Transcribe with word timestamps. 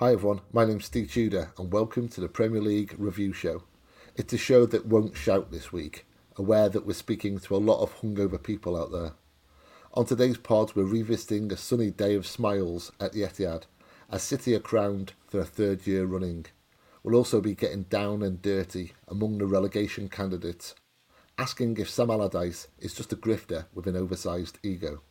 Hi 0.00 0.14
everyone, 0.14 0.40
my 0.50 0.64
name's 0.64 0.86
Ste 0.86 1.06
Tudor 1.10 1.52
and 1.58 1.70
welcome 1.70 2.08
to 2.08 2.22
the 2.22 2.28
Premier 2.30 2.62
League 2.62 2.94
Review 2.96 3.34
Show. 3.34 3.64
It's 4.16 4.32
a 4.32 4.38
show 4.38 4.64
that 4.64 4.86
won't 4.86 5.14
shout 5.14 5.50
this 5.50 5.74
week, 5.74 6.06
aware 6.38 6.70
that 6.70 6.86
we're 6.86 6.94
speaking 6.94 7.38
to 7.38 7.54
a 7.54 7.58
lot 7.58 7.82
of 7.82 8.00
hungover 8.00 8.42
people 8.42 8.80
out 8.80 8.92
there. 8.92 9.12
On 9.92 10.06
today's 10.06 10.38
pod, 10.38 10.74
we're 10.74 10.84
revisiting 10.84 11.52
a 11.52 11.56
sunny 11.58 11.90
day 11.90 12.14
of 12.14 12.26
smiles 12.26 12.90
at 12.98 13.12
the 13.12 13.20
Etihad, 13.20 13.64
as 14.10 14.22
City 14.22 14.54
are 14.54 14.60
crowned 14.60 15.12
for 15.28 15.38
a 15.38 15.44
third 15.44 15.86
year 15.86 16.06
running. 16.06 16.46
We'll 17.02 17.14
also 17.14 17.42
be 17.42 17.54
getting 17.54 17.82
down 17.82 18.22
and 18.22 18.40
dirty 18.40 18.94
among 19.06 19.36
the 19.36 19.44
relegation 19.44 20.08
candidates, 20.08 20.74
asking 21.36 21.76
if 21.76 21.90
Sam 21.90 22.08
Allardyce 22.08 22.68
is 22.78 22.94
just 22.94 23.12
a 23.12 23.16
grifter 23.16 23.66
with 23.74 23.86
an 23.86 23.96
oversized 23.96 24.60
ego. 24.62 25.02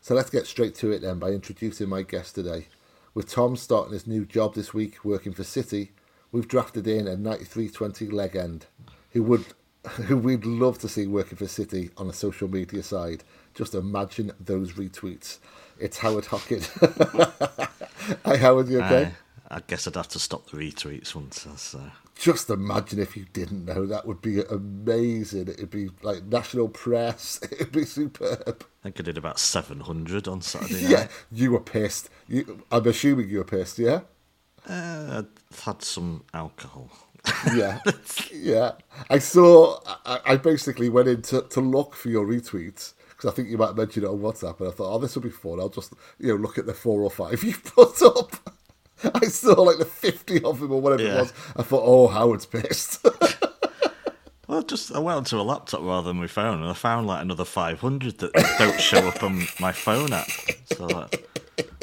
So 0.00 0.14
let's 0.14 0.30
get 0.30 0.46
straight 0.46 0.74
to 0.76 0.92
it 0.92 1.02
then 1.02 1.18
by 1.18 1.32
introducing 1.32 1.90
my 1.90 2.00
guest 2.00 2.34
today. 2.34 2.68
With 3.14 3.30
Tom 3.30 3.54
starting 3.54 3.92
his 3.92 4.08
new 4.08 4.26
job 4.26 4.54
this 4.54 4.74
week 4.74 5.04
working 5.04 5.32
for 5.32 5.44
City, 5.44 5.92
we've 6.32 6.48
drafted 6.48 6.88
in 6.88 7.06
a 7.06 7.16
93-20 7.16 8.12
leg 8.12 8.34
end 8.34 8.66
who 9.10 9.22
would 9.22 9.44
who 10.06 10.16
we'd 10.16 10.44
love 10.44 10.78
to 10.78 10.88
see 10.88 11.06
working 11.06 11.38
for 11.38 11.46
City 11.46 11.90
on 11.96 12.08
the 12.08 12.12
social 12.12 12.48
media 12.48 12.82
side. 12.82 13.22
Just 13.54 13.74
imagine 13.74 14.32
those 14.40 14.72
retweets. 14.72 15.38
It's 15.78 15.98
Howard 15.98 16.26
Hockin. 16.26 16.62
Hi 18.24 18.36
Howard, 18.36 18.68
you 18.68 18.82
okay? 18.82 19.12
I, 19.48 19.56
I 19.56 19.62
guess 19.64 19.86
I'd 19.86 19.94
have 19.94 20.08
to 20.08 20.18
stop 20.18 20.50
the 20.50 20.56
retweets 20.56 21.14
once. 21.14 21.44
That's, 21.44 21.74
uh... 21.76 21.90
Just 22.14 22.48
imagine 22.48 23.00
if 23.00 23.16
you 23.16 23.26
didn't 23.32 23.64
know. 23.64 23.86
That 23.86 24.06
would 24.06 24.22
be 24.22 24.40
amazing. 24.40 25.48
It'd 25.48 25.70
be 25.70 25.90
like 26.02 26.24
national 26.24 26.68
press. 26.68 27.40
It'd 27.52 27.72
be 27.72 27.84
superb. 27.84 28.64
I 28.80 28.82
think 28.84 29.00
I 29.00 29.02
did 29.02 29.18
about 29.18 29.38
700 29.38 30.28
on 30.28 30.40
Saturday 30.40 30.82
yeah, 30.82 31.00
night. 31.00 31.10
you 31.32 31.52
were 31.52 31.60
pissed. 31.60 32.10
You, 32.28 32.62
I'm 32.70 32.86
assuming 32.86 33.28
you 33.28 33.38
were 33.38 33.44
pissed, 33.44 33.78
yeah? 33.78 34.02
Uh, 34.68 35.22
I've 35.50 35.60
had 35.60 35.82
some 35.82 36.24
alcohol. 36.32 36.90
yeah, 37.54 37.80
yeah. 38.32 38.72
I 39.10 39.18
saw. 39.18 39.80
I, 40.04 40.20
I 40.26 40.36
basically 40.36 40.88
went 40.88 41.08
in 41.08 41.22
to, 41.22 41.42
to 41.42 41.60
look 41.60 41.94
for 41.94 42.10
your 42.10 42.26
retweets 42.26 42.92
because 43.10 43.32
I 43.32 43.34
think 43.34 43.48
you 43.48 43.58
might 43.58 43.68
have 43.68 43.76
mentioned 43.76 44.04
it 44.04 44.08
on 44.08 44.20
WhatsApp, 44.20 44.60
and 44.60 44.68
I 44.68 44.72
thought, 44.72 44.94
oh, 44.94 44.98
this 44.98 45.14
will 45.14 45.22
be 45.22 45.30
fun. 45.30 45.58
I'll 45.60 45.68
just 45.68 45.94
you 46.18 46.28
know 46.28 46.34
look 46.34 46.58
at 46.58 46.66
the 46.66 46.74
four 46.74 47.02
or 47.02 47.10
five 47.10 47.42
you 47.44 47.54
put 47.54 48.02
up. 48.02 48.53
I 49.14 49.26
saw 49.26 49.60
like 49.62 49.78
the 49.78 49.84
fifty 49.84 50.42
of 50.42 50.60
them 50.60 50.72
or 50.72 50.80
whatever 50.80 51.02
Yeah. 51.02 51.16
it 51.16 51.20
was. 51.20 51.32
I 51.56 51.62
thought, 51.62 51.82
oh, 51.84 52.08
Howard's 52.08 52.46
pissed. 52.46 53.04
Well, 54.46 54.62
just 54.62 54.92
I 54.94 54.98
went 54.98 55.16
onto 55.16 55.40
a 55.40 55.42
laptop 55.42 55.80
rather 55.82 56.08
than 56.08 56.18
my 56.18 56.26
phone, 56.26 56.60
and 56.60 56.68
I 56.70 56.74
found 56.74 57.06
like 57.06 57.22
another 57.22 57.46
500 57.46 58.18
that 58.18 58.32
don't 58.58 58.78
show 58.78 58.98
up 59.08 59.22
on 59.22 59.46
my 59.58 59.72
phone 59.72 60.12
app. 60.12 60.28
So, 60.66 60.84
like, 60.84 61.26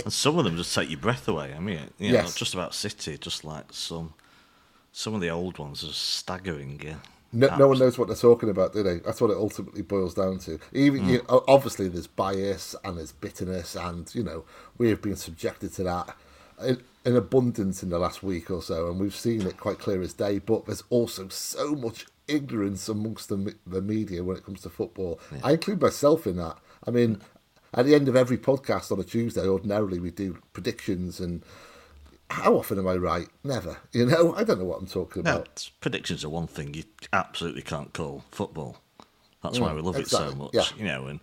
and 0.03 0.13
some 0.13 0.37
of 0.37 0.45
them 0.45 0.57
just 0.57 0.73
take 0.75 0.89
your 0.89 0.99
breath 0.99 1.27
away. 1.27 1.53
I 1.55 1.59
mean, 1.59 1.79
you 1.97 2.09
know, 2.09 2.13
Yes. 2.19 2.25
not 2.25 2.35
just 2.35 2.53
about 2.53 2.75
City, 2.75 3.17
just 3.17 3.43
like 3.43 3.65
some 3.71 4.13
some 4.91 5.15
of 5.15 5.21
the 5.21 5.29
old 5.29 5.57
ones 5.57 5.83
are 5.83 5.87
staggering. 5.93 6.79
Yeah. 6.83 6.95
No, 7.33 7.55
no 7.57 7.67
one 7.69 7.79
knows 7.79 7.97
what 7.97 8.09
they're 8.09 8.17
talking 8.17 8.49
about, 8.49 8.73
do 8.73 8.83
they? 8.83 8.99
That's 8.99 9.21
what 9.21 9.31
it 9.31 9.37
ultimately 9.37 9.81
boils 9.81 10.13
down 10.13 10.37
to. 10.39 10.59
Even 10.73 11.03
mm. 11.03 11.09
you, 11.13 11.25
o- 11.29 11.45
obviously, 11.47 11.87
there's 11.87 12.07
bias 12.07 12.75
and 12.83 12.97
there's 12.97 13.13
bitterness, 13.13 13.75
and 13.75 14.13
you 14.13 14.21
know 14.23 14.43
we 14.77 14.89
have 14.89 15.01
been 15.01 15.15
subjected 15.15 15.73
to 15.73 15.83
that 15.83 16.15
in, 16.63 16.81
in 17.05 17.15
abundance 17.15 17.83
in 17.83 17.89
the 17.89 17.99
last 17.99 18.23
week 18.23 18.49
or 18.51 18.61
so, 18.61 18.89
and 18.89 18.99
we've 18.99 19.15
seen 19.15 19.41
it 19.45 19.57
quite 19.57 19.79
clear 19.79 20.01
as 20.01 20.13
day. 20.13 20.39
But 20.39 20.65
there's 20.65 20.83
also 20.89 21.27
so 21.29 21.75
much 21.75 22.05
ignorance 22.27 22.87
amongst 22.89 23.29
the, 23.29 23.55
the 23.65 23.81
media 23.81 24.23
when 24.23 24.37
it 24.37 24.45
comes 24.45 24.61
to 24.61 24.69
football. 24.69 25.19
I 25.43 25.53
include 25.53 25.81
myself 25.81 26.25
in 26.27 26.37
that. 26.37 26.57
I 26.87 26.91
mean, 26.91 27.21
at 27.73 27.85
the 27.85 27.95
end 27.95 28.07
of 28.07 28.15
every 28.15 28.37
podcast 28.37 28.91
on 28.91 28.99
a 28.99 29.03
Tuesday, 29.03 29.45
ordinarily 29.47 29.99
we 29.99 30.11
do 30.11 30.37
predictions 30.53 31.19
and. 31.19 31.43
How 32.29 32.55
often 32.55 32.79
am 32.79 32.87
I 32.87 32.95
right? 32.95 33.27
Never. 33.43 33.75
You 33.91 34.05
know, 34.05 34.33
I 34.35 34.45
don't 34.45 34.57
know 34.59 34.63
what 34.63 34.79
I'm 34.79 34.87
talking 34.87 35.23
No, 35.23 35.35
about. 35.37 35.69
predictions 35.81 36.23
are 36.23 36.29
one 36.29 36.47
thing 36.47 36.73
you 36.73 36.85
absolutely 37.11 37.61
can't 37.61 37.91
call 37.91 38.23
football. 38.31 38.77
That's 39.43 39.59
why 39.59 39.71
mm, 39.71 39.75
we 39.75 39.81
love 39.81 39.97
it 39.97 40.07
so 40.07 40.33
much. 40.35 40.51
yeah. 40.53 40.63
You 40.77 40.85
know, 40.85 41.07
and 41.07 41.19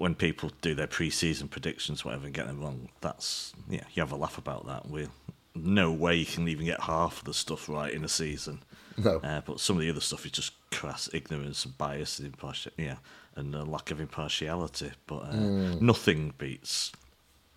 when 0.00 0.14
people 0.14 0.50
do 0.62 0.74
their 0.74 0.86
pre-season 0.86 1.46
predictions, 1.46 2.06
whatever, 2.06 2.24
and 2.24 2.32
get 2.34 2.46
them 2.46 2.58
wrong, 2.60 2.88
that's 3.02 3.52
yeah, 3.68 3.84
you 3.92 4.00
have 4.00 4.12
a 4.12 4.16
laugh 4.16 4.38
about 4.38 4.66
that. 4.66 4.88
We 4.88 5.08
no 5.54 5.92
way 5.92 6.16
you 6.16 6.24
can 6.24 6.48
even 6.48 6.64
get 6.64 6.80
half 6.80 7.18
of 7.18 7.24
the 7.24 7.34
stuff 7.34 7.68
right 7.68 7.92
in 7.92 8.02
a 8.02 8.08
season. 8.08 8.60
No. 8.96 9.18
Uh, 9.18 9.42
but 9.44 9.60
some 9.60 9.76
of 9.76 9.82
the 9.82 9.90
other 9.90 10.00
stuff 10.00 10.24
is 10.24 10.32
just 10.32 10.52
crass 10.70 11.10
ignorance 11.12 11.64
and 11.66 11.76
bias 11.76 12.18
and 12.18 12.26
impartial, 12.26 12.72
yeah, 12.78 12.96
and 13.36 13.54
a 13.54 13.62
lack 13.64 13.90
of 13.90 14.00
impartiality. 14.00 14.90
But 15.06 15.16
uh, 15.24 15.32
Hmm. 15.32 15.84
nothing 15.86 16.32
beats 16.38 16.92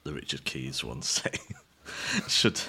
the 0.04 0.12
Richard 0.14 0.44
Keys 0.44 0.84
one 0.84 1.02
saying. 1.16 1.56
should 2.28 2.60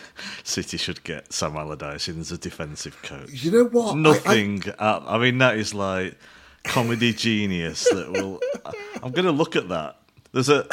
City 0.45 0.77
should 0.77 1.03
get 1.05 1.33
Sam 1.33 1.57
Allardyce 1.57 2.09
in 2.09 2.21
as 2.21 2.31
a 2.33 2.39
defensive 2.39 3.01
coach? 3.03 3.31
You 3.45 3.51
know 3.51 3.65
what? 3.65 3.89
I- 3.89 3.99
I- 3.99 4.01
Nothing. 4.01 4.63
uh, 4.79 5.01
I, 5.07 5.19
mean, 5.19 5.39
that 5.39 5.57
is 5.57 5.75
like 5.75 6.17
comedy 6.65 7.13
genius. 7.13 7.85
That 7.91 8.11
will. 8.11 8.41
I'm 9.03 9.13
going 9.13 9.27
to 9.27 9.33
look 9.33 9.57
at 9.57 9.69
that. 9.69 9.97
There's 10.33 10.49
a. 10.49 10.67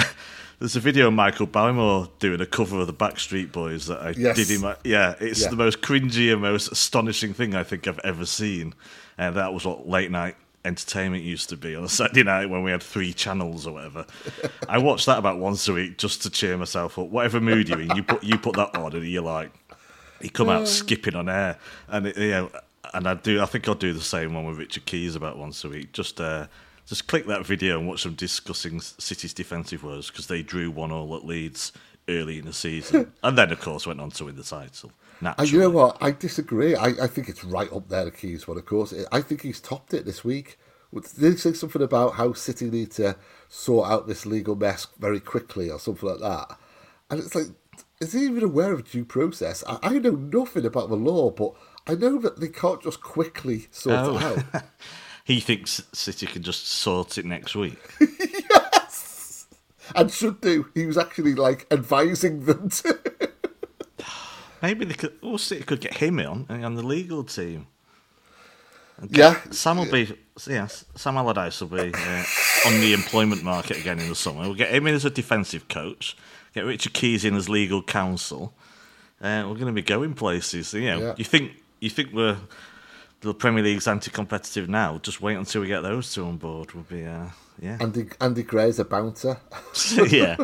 There's 0.59 0.75
a 0.75 0.79
video 0.79 1.07
of 1.07 1.13
Michael 1.13 1.47
Barrymore 1.47 2.07
doing 2.19 2.39
a 2.39 2.45
cover 2.45 2.81
of 2.81 2.85
the 2.85 2.93
Backstreet 2.93 3.51
Boys 3.51 3.87
that 3.87 3.99
I 3.99 4.11
Yes. 4.15 4.35
did 4.35 4.51
in 4.51 4.61
my 4.61 4.75
yeah. 4.83 5.15
It's 5.19 5.41
Yeah. 5.41 5.49
the 5.49 5.55
most 5.55 5.81
cringy 5.81 6.31
and 6.31 6.39
most 6.39 6.71
astonishing 6.71 7.33
thing 7.33 7.55
I 7.55 7.63
think 7.63 7.87
I've 7.87 7.97
ever 8.03 8.27
seen, 8.27 8.75
and 9.17 9.35
that 9.37 9.55
was 9.55 9.65
what 9.65 9.89
late 9.89 10.11
night 10.11 10.35
entertainment 10.63 11.23
used 11.23 11.49
to 11.49 11.57
be 11.57 11.75
on 11.75 11.83
a 11.83 11.89
Saturday 11.89 12.21
night 12.21 12.47
when 12.51 12.61
we 12.61 12.69
had 12.69 12.83
three 12.83 13.11
channels 13.11 13.65
or 13.65 13.73
whatever. 13.73 14.05
I 14.69 14.77
watched 14.77 15.07
that 15.07 15.17
about 15.17 15.39
once 15.39 15.67
a 15.67 15.73
week 15.73 15.97
just 15.97 16.21
to 16.21 16.29
cheer 16.29 16.55
myself 16.57 16.99
up. 16.99 17.07
Whatever 17.07 17.41
mood 17.41 17.67
you're 17.67 17.81
in, 17.81 17.95
you 17.95 18.03
put 18.03 18.23
you 18.23 18.37
put 18.37 18.55
that 18.57 18.75
on, 18.77 18.93
and 18.93 19.03
you're 19.03 19.23
like, 19.23 19.51
he 20.21 20.29
come 20.29 20.47
out 20.47 20.61
uh. 20.61 20.65
skipping 20.67 21.15
on 21.15 21.27
air, 21.27 21.57
and 21.87 22.05
it, 22.05 22.17
you 22.17 22.29
know, 22.29 22.51
and 22.93 23.07
I 23.07 23.15
do. 23.15 23.41
I 23.41 23.45
think 23.45 23.67
I'll 23.67 23.75
do 23.75 23.93
the 23.93 24.01
same 24.01 24.33
one 24.33 24.45
with 24.45 24.57
Richard 24.57 24.85
Keys 24.85 25.15
about 25.15 25.37
once 25.37 25.63
a 25.63 25.69
week. 25.69 25.91
Just 25.93 26.19
uh, 26.19 26.47
just 26.85 27.07
click 27.07 27.25
that 27.27 27.45
video 27.45 27.77
and 27.79 27.87
watch 27.87 28.03
them 28.03 28.15
discussing 28.15 28.81
City's 28.81 29.33
defensive 29.33 29.83
woes 29.83 30.09
because 30.09 30.27
they 30.27 30.41
drew 30.41 30.69
one 30.71 30.91
all 30.91 31.15
at 31.15 31.25
Leeds 31.25 31.71
early 32.09 32.39
in 32.39 32.45
the 32.45 32.53
season, 32.53 33.11
and 33.23 33.37
then 33.37 33.51
of 33.51 33.59
course 33.59 33.87
went 33.87 34.01
on 34.01 34.11
to 34.11 34.25
win 34.25 34.35
the 34.35 34.43
title. 34.43 34.91
And 35.19 35.37
Naturally, 35.37 35.51
you 35.51 35.59
know 35.59 35.69
what? 35.69 35.97
I 36.01 36.11
disagree. 36.11 36.75
I, 36.75 36.87
I 37.03 37.07
think 37.07 37.29
it's 37.29 37.43
right 37.43 37.71
up 37.71 37.87
there, 37.89 38.05
the 38.05 38.11
Keys 38.11 38.47
one, 38.47 38.57
of 38.57 38.65
course. 38.65 38.93
I 39.11 39.21
think 39.21 39.41
he's 39.41 39.61
topped 39.61 39.93
it 39.93 40.05
this 40.05 40.23
week. 40.23 40.57
Did 40.93 41.33
he 41.33 41.37
say 41.37 41.53
something 41.53 41.81
about 41.81 42.15
how 42.15 42.33
City 42.33 42.69
need 42.69 42.91
to 42.91 43.15
sort 43.47 43.89
out 43.89 44.07
this 44.07 44.25
legal 44.25 44.55
mess 44.55 44.87
very 44.99 45.19
quickly 45.19 45.69
or 45.69 45.79
something 45.79 46.09
like 46.09 46.19
that? 46.19 46.57
And 47.09 47.19
it's 47.19 47.35
like, 47.35 47.47
is 48.01 48.13
he 48.13 48.25
even 48.25 48.43
aware 48.43 48.73
of 48.73 48.89
due 48.89 49.05
process? 49.05 49.63
I, 49.67 49.77
I 49.83 49.99
know 49.99 50.11
nothing 50.11 50.65
about 50.65 50.89
the 50.89 50.95
law, 50.95 51.29
but 51.29 51.53
I 51.91 51.95
know 51.95 52.17
that 52.19 52.39
they 52.39 52.47
can't 52.47 52.81
just 52.81 53.01
quickly 53.01 53.67
sort 53.71 53.95
Oh. 53.97 54.15
it 54.17 54.23
out. 54.55 54.63
he 55.25 55.39
thinks 55.39 55.83
City 55.93 56.25
can 56.25 56.41
just 56.43 56.67
sort 56.67 57.17
it 57.17 57.25
next 57.25 57.55
week. 57.55 57.77
yes, 57.99 59.47
and 59.95 60.09
should 60.11 60.39
do. 60.41 60.67
He 60.73 60.85
was 60.85 60.97
actually 60.97 61.35
like 61.35 61.67
advising 61.71 62.45
them 62.45 62.69
to. 62.69 62.97
Maybe 64.61 64.85
they 64.85 64.93
could. 64.93 65.17
Oh, 65.21 65.37
City 65.37 65.63
could 65.63 65.81
get 65.81 65.95
him 65.95 66.19
on 66.19 66.45
on 66.49 66.75
the 66.75 66.83
legal 66.83 67.23
team. 67.23 67.67
yeah. 69.09 69.39
Sam 69.49 69.77
will 69.77 69.91
be, 69.91 70.15
yeah, 70.47 70.67
Sam 70.67 71.17
Allardyce 71.17 71.59
will 71.61 71.69
be 71.69 71.91
uh, 71.93 72.23
on 72.67 72.79
the 72.79 72.93
employment 72.93 73.43
market 73.43 73.77
again 73.77 73.99
in 73.99 74.07
the 74.07 74.15
summer. 74.15 74.41
We'll 74.41 74.53
get 74.53 74.69
him 74.73 74.85
in 74.87 74.93
as 74.95 75.03
a 75.03 75.09
defensive 75.09 75.67
coach, 75.67 76.15
get 76.53 76.63
Richard 76.65 76.93
Keys 76.93 77.25
in 77.25 77.35
as 77.35 77.49
legal 77.49 77.81
counsel. 77.83 78.53
Uh, 79.19 79.43
we're 79.47 79.53
going 79.55 79.67
to 79.67 79.71
be 79.71 79.81
going 79.83 80.13
places. 80.13 80.73
You 80.73 80.81
know, 80.85 80.99
Yeah. 80.99 81.13
you 81.17 81.23
think 81.25 81.51
you 81.81 81.89
think 81.89 82.13
we're 82.13 82.37
the 83.19 83.33
Premier 83.33 83.63
League's 83.63 83.87
anti-competitive 83.87 84.69
now? 84.69 84.99
Just 84.99 85.21
wait 85.21 85.35
until 85.35 85.61
we 85.61 85.67
get 85.67 85.81
those 85.81 86.13
two 86.13 86.23
on 86.25 86.37
board. 86.37 86.71
We'll 86.73 86.83
be, 86.83 87.05
uh, 87.05 87.25
yeah, 87.59 87.77
Andy, 87.81 88.07
Andy 88.21 88.43
Gray's 88.43 88.79
a 88.79 88.85
bouncer. 88.85 89.37
yeah. 90.09 90.37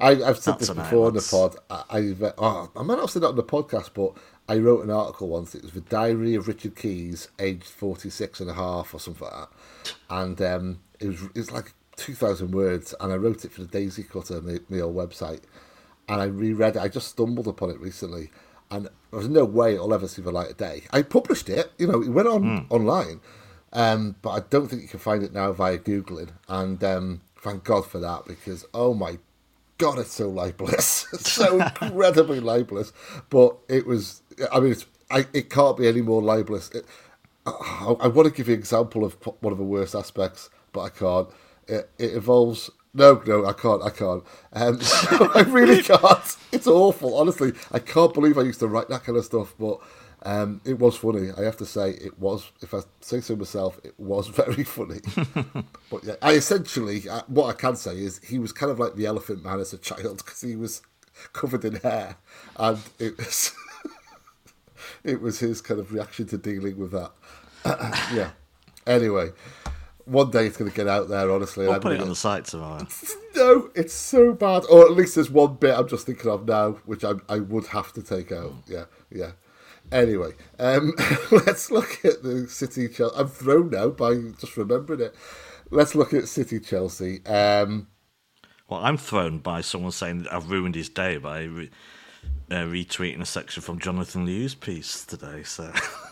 I, 0.00 0.22
I've 0.22 0.38
said 0.38 0.58
this 0.58 0.70
before 0.70 1.08
in 1.08 1.14
the 1.14 1.28
pod. 1.30 1.56
I, 1.70 1.98
I've, 1.98 2.22
uh, 2.22 2.32
oh, 2.38 2.70
I 2.74 2.82
might 2.82 2.94
not 2.94 3.02
have 3.02 3.10
said 3.10 3.22
that 3.22 3.28
on 3.28 3.36
the 3.36 3.44
podcast, 3.44 3.90
but 3.94 4.12
I 4.48 4.58
wrote 4.58 4.84
an 4.84 4.90
article 4.90 5.28
once. 5.28 5.54
It 5.54 5.62
was 5.62 5.72
the 5.72 5.80
diary 5.82 6.34
of 6.34 6.48
Richard 6.48 6.76
Keys, 6.76 7.28
aged 7.38 7.64
46 7.64 8.40
and 8.40 8.50
a 8.50 8.54
half 8.54 8.92
or 8.92 9.00
something 9.00 9.26
like 9.26 9.48
that. 9.48 9.94
And 10.10 10.42
um, 10.42 10.80
it 11.00 11.08
was 11.08 11.22
it's 11.34 11.50
like 11.50 11.72
2,000 11.96 12.50
words, 12.50 12.94
and 13.00 13.12
I 13.12 13.16
wrote 13.16 13.44
it 13.44 13.52
for 13.52 13.62
the 13.62 13.68
Daisy 13.68 14.02
Cutter, 14.02 14.40
my, 14.42 14.58
my 14.68 14.80
old 14.80 14.96
website. 14.96 15.42
And 16.08 16.20
I 16.20 16.24
reread 16.24 16.76
it. 16.76 16.82
I 16.82 16.88
just 16.88 17.08
stumbled 17.08 17.48
upon 17.48 17.70
it 17.70 17.80
recently, 17.80 18.30
and 18.70 18.88
there's 19.14 19.28
no 19.28 19.44
way 19.44 19.74
it'll 19.74 19.94
ever 19.94 20.08
see 20.08 20.22
the 20.22 20.32
light 20.32 20.50
of 20.50 20.56
day. 20.56 20.82
I 20.92 21.02
published 21.02 21.48
it, 21.48 21.72
you 21.78 21.86
know, 21.86 22.02
it 22.02 22.08
went 22.08 22.28
on 22.28 22.66
online, 22.70 23.20
um, 23.72 24.16
but 24.22 24.30
I 24.30 24.40
don't 24.50 24.68
think 24.68 24.82
you 24.82 24.88
can 24.88 25.00
find 25.00 25.22
it 25.22 25.32
now 25.32 25.52
via 25.52 25.78
Googling. 25.78 26.30
And 26.48 26.82
um, 26.84 27.20
thank 27.38 27.64
God 27.64 27.86
for 27.86 27.98
that, 27.98 28.24
because 28.26 28.64
oh 28.74 28.94
my 28.94 29.18
God, 29.78 29.98
it's 29.98 30.12
so 30.12 30.28
libelous, 30.28 31.06
It's 31.12 31.30
so 31.32 31.60
incredibly 31.82 32.40
libelous. 32.40 32.92
But 33.30 33.56
it 33.68 33.86
was, 33.86 34.22
I 34.52 34.60
mean, 34.60 34.72
it's, 34.72 34.86
I, 35.10 35.26
it 35.32 35.50
can't 35.50 35.76
be 35.76 35.88
any 35.88 36.02
more 36.02 36.22
libelous. 36.22 36.70
It, 36.70 36.84
I, 37.46 37.94
I 38.00 38.08
want 38.08 38.28
to 38.28 38.34
give 38.34 38.48
you 38.48 38.54
an 38.54 38.60
example 38.60 39.04
of 39.04 39.14
one 39.40 39.52
of 39.52 39.58
the 39.58 39.64
worst 39.64 39.94
aspects, 39.94 40.50
but 40.72 40.80
I 40.82 40.88
can't. 40.90 41.28
It, 41.66 41.90
it 41.98 42.14
involves 42.14 42.70
No, 42.94 43.20
no, 43.26 43.44
I 43.44 43.52
can't. 43.52 43.82
I 43.82 43.90
can't. 43.90 44.22
Um, 44.52 44.78
I 45.34 45.44
really 45.48 45.82
can't. 45.82 46.36
It's 46.52 46.68
awful, 46.68 47.16
honestly. 47.16 47.52
I 47.72 47.80
can't 47.80 48.14
believe 48.14 48.38
I 48.38 48.42
used 48.42 48.60
to 48.60 48.68
write 48.68 48.88
that 48.88 49.04
kind 49.04 49.18
of 49.18 49.24
stuff, 49.24 49.52
but 49.58 49.80
um, 50.22 50.60
it 50.64 50.78
was 50.78 50.96
funny. 50.96 51.30
I 51.36 51.42
have 51.42 51.56
to 51.58 51.66
say, 51.66 51.90
it 51.90 52.18
was. 52.20 52.50
If 52.62 52.72
I 52.72 52.80
say 53.00 53.20
so 53.20 53.34
myself, 53.34 53.80
it 53.82 53.98
was 53.98 54.28
very 54.42 54.62
funny. 54.62 55.00
but 55.90 56.04
yeah, 56.04 56.14
I 56.22 56.32
essentially, 56.34 57.08
uh, 57.08 57.22
what 57.26 57.46
I 57.48 57.52
can 57.52 57.74
say 57.74 57.96
is, 57.96 58.20
he 58.24 58.38
was 58.38 58.52
kind 58.52 58.70
of 58.70 58.78
like 58.78 58.94
the 58.94 59.06
Elephant 59.06 59.44
Man 59.44 59.58
as 59.58 59.72
a 59.72 59.78
child 59.78 60.18
because 60.18 60.40
he 60.40 60.54
was 60.54 60.80
covered 61.32 61.64
in 61.64 61.76
hair, 61.76 62.16
and 62.56 62.78
it 63.00 63.18
was, 63.18 63.52
it 65.02 65.20
was 65.20 65.40
his 65.40 65.60
kind 65.60 65.80
of 65.80 65.92
reaction 65.92 66.26
to 66.28 66.38
dealing 66.38 66.78
with 66.78 66.92
that. 66.92 67.10
yeah. 68.14 68.30
Anyway, 68.86 69.30
one 70.06 70.30
day 70.30 70.46
it's 70.46 70.56
going 70.56 70.70
to 70.70 70.76
get 70.76 70.86
out 70.88 71.08
there. 71.08 71.30
Honestly, 71.30 71.66
We'll 71.66 71.74
I'm 71.76 71.80
put 71.80 71.92
it 71.92 72.00
on 72.00 72.08
the 72.08 72.14
site 72.16 72.44
tomorrow. 72.44 72.86
no, 73.36 73.70
it's 73.74 73.94
so 73.94 74.32
bad. 74.32 74.64
Or 74.70 74.84
at 74.84 74.92
least 74.92 75.14
there's 75.14 75.30
one 75.30 75.54
bit 75.54 75.76
I'm 75.78 75.88
just 75.88 76.06
thinking 76.06 76.30
of 76.30 76.46
now, 76.46 76.72
which 76.84 77.04
I 77.04 77.12
I 77.28 77.38
would 77.40 77.66
have 77.68 77.92
to 77.94 78.02
take 78.02 78.32
out. 78.32 78.52
Yeah, 78.66 78.84
yeah. 79.10 79.32
Anyway, 79.92 80.32
um, 80.58 80.94
let's 81.30 81.70
look 81.70 82.04
at 82.04 82.22
the 82.22 82.48
City 82.48 82.88
Chelsea. 82.88 83.16
I'm 83.16 83.28
thrown 83.28 83.70
now 83.70 83.88
by 83.90 84.14
just 84.40 84.56
remembering 84.56 85.00
it. 85.00 85.14
Let's 85.70 85.94
look 85.94 86.14
at 86.14 86.26
City 86.28 86.58
Chelsea. 86.60 87.24
Um, 87.26 87.88
Well, 88.68 88.80
I'm 88.80 88.96
thrown 88.96 89.38
by 89.38 89.60
someone 89.60 89.92
saying 89.92 90.22
that 90.22 90.32
I've 90.32 90.50
ruined 90.50 90.74
his 90.74 90.88
day 90.88 91.18
by 91.18 91.44
re- 91.44 91.70
uh, 92.50 92.64
retweeting 92.64 93.20
a 93.20 93.26
section 93.26 93.62
from 93.62 93.78
Jonathan 93.78 94.24
Liew's 94.24 94.54
piece 94.54 95.04
today. 95.04 95.42
So 95.42 95.70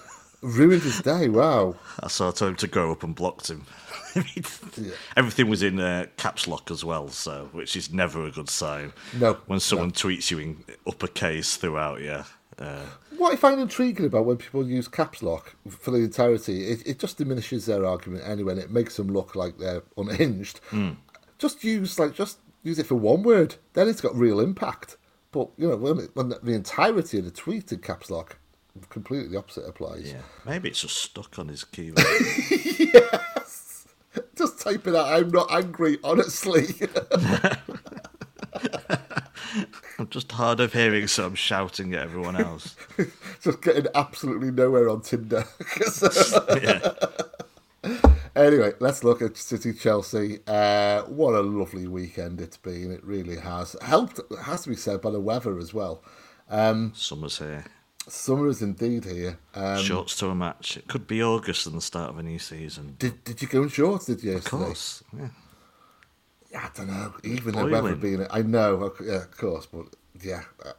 ruined 0.43 0.83
his 0.83 1.01
day. 1.01 1.29
Wow. 1.29 1.77
I 2.01 2.09
saw 2.09 2.29
I 2.29 2.33
told 2.33 2.51
him 2.51 2.57
to 2.57 2.67
grow 2.67 2.93
up 2.93 3.03
and 3.03 3.15
blocked 3.15 3.49
him. 3.49 3.65
Everything 5.17 5.49
was 5.49 5.63
in 5.63 5.81
uh, 5.81 6.07
caps 6.17 6.47
lock 6.47 6.71
as 6.71 6.85
well, 6.85 7.09
so 7.09 7.49
which 7.53 7.77
is 7.77 7.93
never 7.93 8.27
a 8.27 8.31
good 8.31 8.51
sign. 8.51 8.93
No, 9.19 9.39
when 9.47 9.61
someone 9.61 9.93
tweets 9.93 10.31
you 10.31 10.39
in 10.39 10.65
uppercase 10.87 11.57
throughout, 11.57 12.03
yeah. 12.03 12.25
Uh, 12.59 12.85
What 13.17 13.33
I 13.33 13.37
find 13.37 13.59
intriguing 13.61 14.05
about 14.07 14.27
when 14.27 14.37
people 14.37 14.69
use 14.69 14.87
caps 14.87 15.23
lock 15.23 15.55
for 15.71 15.91
the 15.93 15.99
entirety, 15.99 16.67
it, 16.69 16.87
it 16.87 16.99
just 16.99 17.17
diminishes 17.17 17.65
their 17.65 17.87
argument 17.87 18.25
anyway, 18.27 18.53
and 18.53 18.61
it 18.61 18.71
makes 18.71 18.97
them 18.97 19.09
look 19.09 19.35
like 19.35 19.57
they're 19.59 19.83
unhinged. 19.97 20.61
Just 21.39 21.65
use 21.65 21.99
like 21.99 22.13
just 22.15 22.39
use 22.63 22.79
it 22.79 22.87
for 22.87 22.95
one 22.97 23.23
word, 23.23 23.57
then 23.73 23.89
it's 23.89 24.01
got 24.01 24.15
real 24.15 24.39
impact. 24.41 24.97
But 25.33 25.49
you 25.57 25.69
know, 25.69 25.77
when, 25.77 25.99
it, 25.99 26.11
when 26.15 26.29
the 26.29 26.53
entirety 26.53 27.19
of 27.19 27.25
the 27.25 27.31
tweet 27.31 27.73
in 27.73 27.79
caps 27.79 28.11
lock, 28.11 28.39
completely 28.89 29.29
the 29.29 29.39
opposite 29.39 29.65
applies. 29.69 30.13
yeah, 30.13 30.23
maybe 30.47 30.69
it's 30.69 30.81
just 30.81 30.97
stuck 30.97 31.39
on 31.39 31.49
his 31.49 31.65
keyboard. 31.65 32.07
Yes. 32.95 33.87
Just 34.37 34.61
type 34.61 34.87
it 34.87 34.95
out. 34.95 35.07
I'm 35.07 35.31
not 35.31 35.51
angry, 35.51 35.99
honestly. 36.05 36.67
I'm 39.99 40.09
just 40.11 40.33
hard 40.33 40.61
of 40.61 40.73
hearing, 40.73 41.07
so 41.07 41.27
I'm 41.27 41.35
shouting 41.35 41.95
at 41.95 42.03
everyone 42.03 42.37
else. 42.37 42.77
just 43.43 43.63
getting 43.63 43.87
absolutely 43.95 44.51
nowhere 44.51 44.89
on 44.91 45.01
Tinder. 45.01 45.45
yeah. 46.63 46.93
Anyway, 48.37 48.73
let's 48.81 49.05
look 49.05 49.23
at 49.23 49.37
City 49.37 49.73
Chelsea. 49.73 50.41
Uh, 50.47 51.03
what 51.03 51.35
a 51.35 51.41
lovely 51.41 51.87
weekend 51.87 52.41
it's 52.41 52.57
been. 52.57 52.91
It 52.91 53.05
really 53.05 53.37
has. 53.37 53.77
Helped, 53.83 54.19
it 54.31 54.39
has 54.41 54.63
to 54.65 54.71
be 54.71 54.77
said, 54.77 55.01
by 55.01 55.11
the 55.11 55.21
weather 55.21 55.59
as 55.59 55.73
well. 55.73 56.03
Summer's 56.95 57.39
here. 57.39 57.65
Summer 58.09 58.49
is 58.49 58.63
indeed 58.63 59.05
here. 59.05 59.39
Um, 59.55 59.79
Shorts 59.83 60.17
to 60.19 60.27
a 60.29 60.35
match. 60.35 60.77
It 60.77 60.89
could 60.89 61.07
be 61.07 61.23
August 61.23 61.67
and 61.67 61.77
the 61.77 61.81
start 61.81 62.11
of 62.11 62.19
a 62.19 62.23
new 62.23 62.39
season. 62.39 62.97
did, 62.99 63.23
did 63.25 63.41
you 63.41 63.49
go 63.49 63.63
in 63.63 63.69
shorts, 63.69 64.07
did 64.07 64.23
you, 64.25 64.37
Of 64.37 64.45
course. 64.45 65.05
Yeah. 65.17 65.29
Yeah, 66.51 66.69
I 66.75 66.77
don't 66.77 66.89
know. 66.89 67.15
Even 67.23 67.55
the 67.55 67.67
weather 67.67 67.95
being... 67.95 68.27
I 68.31 68.43
know, 68.43 68.83
of- 68.83 69.01
yeah, 69.07 69.23
of 69.23 69.37
course, 69.37 69.67
but 69.67 69.87
yeah, 70.21 70.43
uh, 70.65 70.73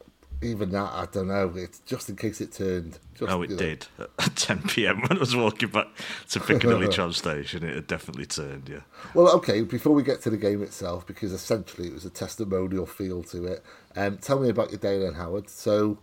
even 0.43 0.69
that, 0.71 0.91
I 0.93 1.07
don't 1.11 1.29
know. 1.29 1.51
It's 1.55 1.79
just 1.79 2.09
in 2.09 2.15
case 2.15 2.41
it 2.41 2.51
turned. 2.51 2.99
Just, 3.15 3.31
Oh, 3.31 3.41
it 3.41 3.49
you 3.51 3.55
know. 3.55 3.61
did. 3.61 3.87
At 4.19 4.35
10 4.35 4.63
pm 4.63 5.01
when 5.01 5.17
I 5.17 5.19
was 5.19 5.35
walking 5.35 5.69
back 5.69 5.87
to 6.29 6.39
Piccadilly 6.41 6.87
tram 6.91 7.13
station, 7.13 7.63
it 7.63 7.73
had 7.73 7.87
definitely 7.87 8.25
turned, 8.27 8.69
yeah. 8.69 8.81
Well, 9.15 9.33
okay, 9.37 9.61
before 9.61 9.93
we 9.93 10.03
get 10.03 10.21
to 10.23 10.29
the 10.29 10.37
game 10.37 10.61
itself, 10.61 11.07
because 11.07 11.31
essentially 11.31 11.87
it 11.87 11.93
was 11.93 12.05
a 12.05 12.09
testimonial 12.11 12.85
feel 12.85 13.23
to 13.23 13.45
it, 13.45 13.63
um, 13.95 14.17
tell 14.17 14.39
me 14.39 14.49
about 14.49 14.69
your 14.71 14.79
day 14.79 14.99
then, 14.99 15.13
Howard. 15.13 15.49
So, 15.49 15.97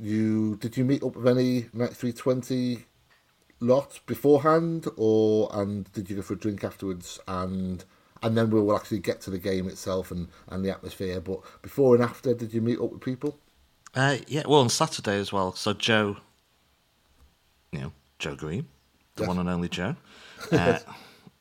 you 0.00 0.56
did 0.56 0.76
you 0.76 0.84
meet 0.84 1.02
up 1.02 1.16
with 1.16 1.28
any 1.28 1.66
9320 1.72 2.84
lot 3.60 4.00
beforehand, 4.06 4.86
or 4.96 5.50
and 5.52 5.90
did 5.92 6.08
you 6.10 6.16
go 6.16 6.22
for 6.22 6.34
a 6.34 6.38
drink 6.38 6.64
afterwards? 6.64 7.18
And 7.28 7.84
and 8.22 8.36
then 8.36 8.50
we'll 8.50 8.76
actually 8.76 8.98
get 8.98 9.20
to 9.22 9.30
the 9.30 9.38
game 9.38 9.66
itself 9.68 10.10
and, 10.10 10.28
and 10.48 10.64
the 10.64 10.70
atmosphere. 10.70 11.20
But 11.20 11.40
before 11.62 11.94
and 11.94 12.04
after, 12.04 12.34
did 12.34 12.52
you 12.52 12.60
meet 12.60 12.78
up 12.78 12.92
with 12.92 13.00
people? 13.00 13.38
Uh, 13.94 14.18
yeah, 14.26 14.42
well, 14.46 14.60
on 14.60 14.68
Saturday 14.68 15.18
as 15.18 15.32
well. 15.32 15.54
So 15.54 15.72
Joe, 15.72 16.18
you 17.72 17.80
know, 17.80 17.92
Joe 18.18 18.36
Green, 18.36 18.66
the 19.16 19.22
Yes. 19.22 19.28
one 19.28 19.38
and 19.38 19.48
only 19.48 19.68
Joe, 19.68 19.96
uh, 20.52 20.78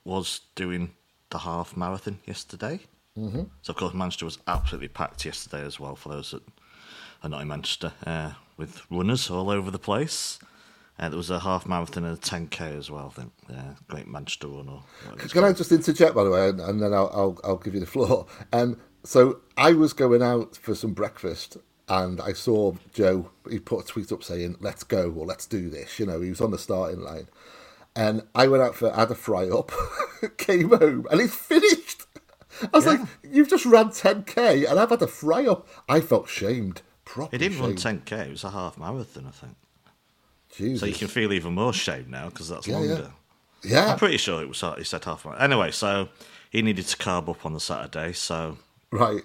was 0.03 0.41
doing 0.55 0.91
the 1.29 1.39
half 1.39 1.75
marathon 1.77 2.19
yesterday. 2.25 2.79
Mm-hmm. 3.17 3.43
So, 3.61 3.71
of 3.71 3.75
course, 3.75 3.93
Manchester 3.93 4.25
was 4.25 4.37
absolutely 4.47 4.87
packed 4.87 5.25
yesterday 5.25 5.63
as 5.65 5.79
well 5.79 5.95
for 5.95 6.09
those 6.09 6.31
that 6.31 6.41
are 7.21 7.29
not 7.29 7.41
in 7.41 7.49
Manchester, 7.49 7.91
uh, 8.05 8.31
with 8.59 8.85
runners 8.91 9.29
all 9.31 9.49
over 9.49 9.71
the 9.71 9.79
place. 9.79 10.37
Uh, 10.99 11.07
there 11.07 11.17
was 11.17 11.29
a 11.29 11.39
half 11.39 11.65
marathon 11.65 12.03
and 12.03 12.17
a 12.17 12.19
10k 12.19 12.77
as 12.77 12.91
well, 12.91 13.07
I 13.07 13.21
think. 13.21 13.31
yeah, 13.49 13.73
Great 13.87 14.05
Manchester 14.05 14.49
Run 14.49 14.67
or 14.67 14.83
Can 15.29 15.45
I 15.45 15.53
just 15.53 15.71
interject, 15.71 16.13
by 16.13 16.25
the 16.25 16.29
way, 16.29 16.49
and, 16.49 16.59
and 16.59 16.81
then 16.83 16.93
I'll, 16.93 17.09
I'll 17.13 17.39
I'll 17.45 17.55
give 17.55 17.73
you 17.73 17.79
the 17.79 17.85
floor. 17.85 18.27
Um, 18.53 18.77
so 19.03 19.39
I 19.55 19.71
was 19.71 19.93
going 19.93 20.21
out 20.21 20.57
for 20.57 20.75
some 20.75 20.91
breakfast, 20.93 21.55
and 21.87 22.19
I 22.19 22.33
saw 22.33 22.73
Joe. 22.93 23.31
He 23.49 23.59
put 23.59 23.85
a 23.85 23.87
tweet 23.87 24.11
up 24.11 24.23
saying, 24.23 24.57
"Let's 24.59 24.83
go" 24.83 25.09
or 25.09 25.25
"Let's 25.25 25.45
do 25.45 25.69
this." 25.69 25.97
You 25.99 26.05
know, 26.05 26.19
he 26.19 26.29
was 26.29 26.41
on 26.41 26.51
the 26.51 26.57
starting 26.57 26.99
line, 26.99 27.29
and 27.95 28.23
I 28.35 28.47
went 28.47 28.61
out 28.61 28.75
for 28.75 28.91
had 28.91 29.09
a 29.09 29.15
fry 29.15 29.47
up, 29.47 29.71
came 30.37 30.69
home, 30.69 31.07
and 31.09 31.21
it's 31.21 31.33
finished. 31.33 32.03
I 32.61 32.69
was 32.73 32.85
like, 32.85 32.99
"You've 33.23 33.49
just 33.49 33.65
ran 33.65 33.89
10k, 33.89 34.69
and 34.69 34.77
I've 34.77 34.89
had 34.89 35.01
a 35.01 35.07
fry 35.07 35.45
up." 35.45 35.65
I 35.87 36.01
felt 36.01 36.27
shamed. 36.27 36.81
Properly 37.13 37.35
It 37.35 37.39
didn't 37.39 37.59
run 37.59 37.75
10k, 37.75 38.27
it 38.27 38.31
was 38.31 38.43
a 38.43 38.51
half 38.51 38.77
marathon, 38.77 39.25
I 39.27 39.31
think. 39.31 39.55
Jesus. 40.55 40.79
So 40.81 40.85
you 40.85 40.93
can 40.93 41.07
feel 41.07 41.33
even 41.33 41.53
more 41.53 41.73
shame 41.73 42.05
now 42.09 42.29
because 42.29 42.49
that's 42.49 42.67
Yeah, 42.67 42.81
yeah. 42.81 42.93
longer. 42.93 43.11
yeah, 43.63 43.91
I'm 43.93 43.97
pretty 43.97 44.17
sure 44.17 44.41
it 44.43 44.47
was 44.47 44.63
he 44.77 44.83
said 44.83 45.03
half. 45.05 45.25
hour. 45.25 45.35
Anyway, 45.39 45.71
so 45.71 46.09
he 46.51 46.61
needed 46.61 46.85
to 46.87 46.97
carb 46.97 47.27
up 47.29 47.45
on 47.47 47.53
the 47.53 47.59
Saturday, 47.59 48.13
so 48.13 48.57
right. 48.91 49.23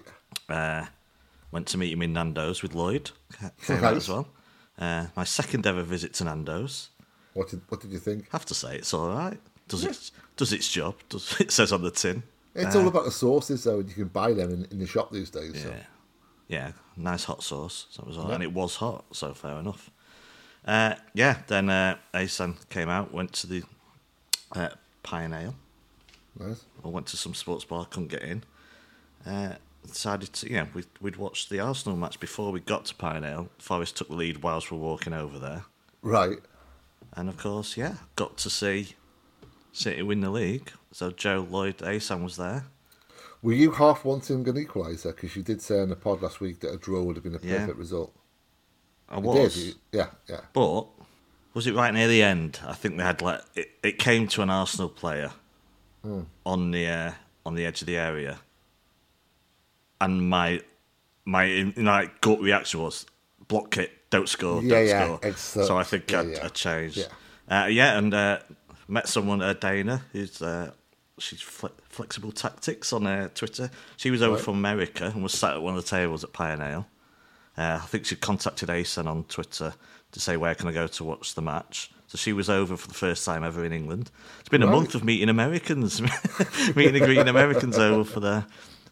uh, 0.49 0.85
went 1.51 1.67
to 1.67 1.77
meet 1.77 1.93
him 1.93 2.01
in 2.01 2.13
Nando's 2.13 2.63
with 2.63 2.73
Lloyd. 2.73 3.11
Came 3.65 3.81
Right. 3.81 3.95
as 3.97 4.09
well. 4.09 4.27
Uh, 4.79 5.07
my 5.15 5.23
second 5.23 5.65
ever 5.67 5.83
visit 5.83 6.13
to 6.15 6.23
Nando's. 6.23 6.89
What 7.33 7.49
did 7.49 7.61
what 7.69 7.81
did 7.81 7.91
you 7.91 7.99
think? 7.99 8.29
Have 8.31 8.45
to 8.45 8.53
say 8.55 8.75
it's 8.77 8.93
all 8.93 9.09
right. 9.09 9.39
Does 9.67 9.83
it 9.83 10.11
does 10.37 10.51
its 10.53 10.71
job? 10.71 10.95
Does 11.09 11.35
it 11.39 11.51
says 11.51 11.71
on 11.71 11.81
the 11.83 11.91
tin? 11.91 12.23
It's 12.55 12.75
all 12.75 12.87
about 12.87 13.03
the 13.05 13.11
sauces, 13.11 13.65
though, 13.65 13.79
and 13.79 13.89
you 13.89 13.95
can 13.95 14.07
buy 14.07 14.31
them 14.31 14.49
in, 14.51 14.65
in 14.71 14.79
the 14.79 14.87
shop 14.87 15.11
these 15.11 15.29
days. 15.29 15.61
So. 15.61 15.73
Yeah, 16.47 16.67
yeah, 16.67 16.71
nice 16.95 17.23
hot 17.23 17.43
sauce. 17.43 17.87
So 17.89 18.03
it 18.03 18.07
was 18.07 18.17
all, 18.17 18.31
and 18.31 18.43
it 18.43 18.53
was 18.53 18.75
hot, 18.75 19.05
so 19.11 19.33
fair 19.33 19.57
enough. 19.57 19.89
Uh, 20.65 20.95
yeah, 21.13 21.37
then 21.47 21.69
uh, 21.69 21.97
Asan 22.13 22.55
came 22.69 22.89
out, 22.89 23.13
went 23.13 23.33
to 23.33 23.47
the 23.47 23.63
uh, 24.55 24.69
Ale. 25.13 25.55
Nice. 26.39 26.65
I 26.83 26.87
went 26.87 27.07
to 27.07 27.17
some 27.17 27.33
sports 27.33 27.65
bar, 27.65 27.85
couldn't 27.85 28.09
get 28.09 28.23
in. 28.23 28.43
Uh, 29.25 29.55
decided 29.87 30.33
to, 30.33 30.49
you 30.49 30.57
know, 30.57 30.67
we'd, 30.73 30.87
we'd 30.99 31.15
watched 31.15 31.49
the 31.49 31.59
Arsenal 31.59 31.97
match 31.97 32.19
before 32.19 32.51
we 32.51 32.59
got 32.59 32.85
to 32.85 32.95
Ale. 33.23 33.49
Forest 33.59 33.97
took 33.97 34.09
the 34.09 34.15
lead 34.15 34.43
whilst 34.43 34.71
we 34.71 34.77
were 34.77 34.83
walking 34.83 35.13
over 35.13 35.39
there. 35.39 35.63
Right. 36.01 36.39
And 37.13 37.29
of 37.29 37.37
course, 37.37 37.77
yeah, 37.77 37.95
got 38.15 38.37
to 38.37 38.49
see 38.49 38.95
City 39.71 40.01
win 40.01 40.21
the 40.21 40.29
league. 40.29 40.71
So 40.91 41.11
Joe 41.11 41.47
Lloyd 41.49 41.81
Asan 41.81 42.23
was 42.23 42.37
there. 42.37 42.65
Were 43.45 43.53
you 43.53 43.69
half 43.69 44.03
wanting 44.03 44.47
an 44.49 44.55
equaliser? 44.55 45.15
Because 45.15 45.35
you 45.35 45.43
did 45.43 45.61
say 45.61 45.79
on 45.79 45.89
the 45.89 45.95
pod 45.95 46.23
last 46.23 46.41
week 46.41 46.61
that 46.61 46.73
a 46.73 46.77
draw 46.77 47.03
would 47.03 47.15
have 47.15 47.23
been 47.23 47.35
a 47.35 47.39
Yeah. 47.43 47.59
perfect 47.59 47.77
result. 47.77 48.11
I 49.07 49.17
You 49.17 49.21
was. 49.21 49.55
You, 49.67 49.73
yeah, 49.91 50.07
yeah. 50.27 50.41
But 50.51 50.87
was 51.53 51.67
it 51.67 51.75
right 51.75 51.93
near 51.93 52.07
the 52.07 52.23
end? 52.23 52.59
I 52.65 52.73
think 52.73 52.97
they 52.97 53.03
had 53.03 53.21
like 53.21 53.41
it, 53.53 53.69
it 53.83 53.99
came 53.99 54.27
to 54.29 54.41
an 54.41 54.49
Arsenal 54.49 54.89
player 54.89 55.31
on 56.43 56.71
the 56.71 56.87
uh, 56.87 57.11
on 57.45 57.53
the 57.53 57.67
edge 57.67 57.81
of 57.81 57.85
the 57.87 57.97
area, 57.97 58.39
and 60.01 60.27
my 60.27 60.61
my 61.23 61.71
like 61.77 62.21
gut 62.21 62.41
reaction 62.41 62.81
was 62.81 63.05
block 63.47 63.77
it, 63.77 63.91
don't 64.09 64.27
score, 64.27 64.63
Yeah, 64.63 64.69
don't 64.75 64.87
yeah, 65.23 65.35
score. 65.35 65.63
so 65.65 65.77
I 65.77 65.83
think 65.83 66.09
yeah, 66.11 66.19
I, 66.21 66.23
yeah. 66.23 66.45
I 66.45 66.47
changed. 66.47 66.97
Yeah. 66.97 67.63
uh, 67.63 67.67
yeah, 67.67 67.97
and 67.99 68.11
uh, 68.11 68.39
met 68.87 69.07
someone, 69.07 69.41
uh, 69.43 69.53
Dana, 69.53 70.01
who's 70.13 70.41
uh, 70.41 70.71
she's 71.17 71.41
fle- 71.41 71.67
flexible 71.89 72.31
tactics 72.31 72.91
on 72.93 73.07
uh, 73.07 73.29
Twitter. 73.33 73.69
She 73.97 74.11
was 74.11 74.21
over 74.21 74.35
Right. 74.35 74.43
from 74.43 74.55
America 74.55 75.05
and 75.13 75.23
was 75.23 75.33
sat 75.33 75.53
at 75.55 75.61
one 75.61 75.75
of 75.75 75.83
the 75.83 75.89
tables 75.89 76.23
at 76.23 76.33
Pioneer. 76.33 76.85
Uh, 77.57 77.79
I 77.81 77.85
think 77.85 78.05
she 78.05 78.15
contacted 78.15 78.69
Asen 78.69 79.07
on 79.07 79.23
Twitter 79.25 79.73
to 80.11 80.19
say 80.19 80.35
where 80.37 80.55
can 80.55 80.67
I 80.67 80.71
go 80.73 80.87
to 80.87 81.03
watch 81.03 81.35
the 81.35 81.41
match. 81.41 81.89
So 82.07 82.17
she 82.17 82.33
was 82.33 82.49
over 82.49 82.77
for 82.77 82.87
the 82.87 82.93
first 82.93 83.25
time 83.25 83.43
ever 83.43 83.63
in 83.65 83.71
England. 83.73 84.11
It's 84.39 84.49
been 84.49 84.61
a 84.63 84.67
month 84.67 84.93
of 84.93 85.03
meeting 85.03 85.29
Americans, 85.29 86.01
meeting 86.75 86.95
and 86.95 87.05
greeting 87.05 87.27
Americans 87.27 87.77
over 87.77 88.03
for 88.03 88.19
the 88.19 88.45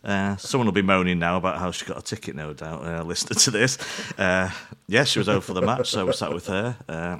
Uh, 0.03 0.35
someone 0.35 0.65
will 0.65 0.73
be 0.73 0.81
moaning 0.81 1.17
now 1.19 1.37
about 1.37 1.57
how 1.59 1.71
she 1.71 1.85
got 1.85 1.97
a 1.97 2.01
ticket, 2.01 2.35
no 2.35 2.51
doubt, 2.51 2.83
uh, 2.85 3.03
listening 3.03 3.39
to 3.39 3.51
this. 3.51 3.77
Uh, 4.19 4.49
yeah, 4.87 5.05
she 5.05 5.17
was 5.17 5.29
over 5.29 5.39
for 5.39 5.53
the 5.53 5.61
match, 5.61 5.91
so 5.91 6.05
we 6.05 6.11
sat 6.11 6.33
with 6.33 6.47
her. 6.47 6.75
Uh, 6.89 7.19